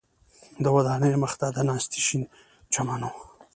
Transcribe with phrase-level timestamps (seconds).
[0.63, 2.21] د ودانیو مخ ته د ناستي شین
[2.73, 3.13] چمن و.